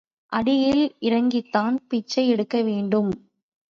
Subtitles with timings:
[0.31, 3.11] அடியில் இறங்கித்தான் பிச்சை எடுக்க வேண்டும்.